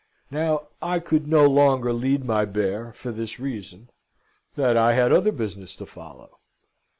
[0.31, 3.91] Now, I could no longer lead my bear, for this reason,
[4.55, 6.39] that I had other business to follow.